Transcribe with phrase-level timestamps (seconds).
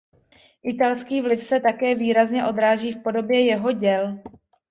[0.63, 4.19] Italský vliv se také výrazně odráží v podobě jeho děl.